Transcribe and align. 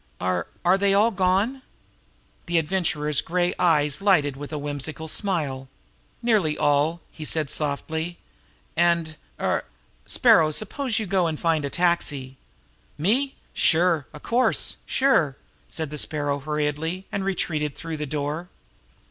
Are 0.19 0.47
are 0.65 0.79
they 0.79 0.95
all 0.95 1.11
gone?" 1.11 1.61
The 2.47 2.57
Adventurer's 2.57 3.21
gray 3.21 3.53
eyes 3.59 4.01
lighted 4.01 4.35
with 4.35 4.51
a 4.51 4.57
whimsical 4.57 5.07
smile. 5.07 5.69
"Nearly 6.23 6.57
all!" 6.57 7.01
he 7.11 7.23
said 7.23 7.51
softly. 7.51 8.17
"And 8.75 9.15
er 9.39 9.63
Sparrow, 10.07 10.49
suppose 10.49 10.97
you 10.97 11.05
go 11.05 11.27
and 11.27 11.39
find 11.39 11.65
a 11.65 11.69
taxi!" 11.69 12.37
"Me? 12.97 13.35
Sure! 13.53 14.07
Of 14.11 14.23
course! 14.23 14.77
Sure!" 14.87 15.37
said 15.69 15.91
the 15.91 15.99
Sparrow 15.99 16.39
hurriedly, 16.39 17.05
and 17.11 17.23
retreated 17.23 17.75
through 17.75 17.97
the 17.97 18.07
door. 18.07 18.49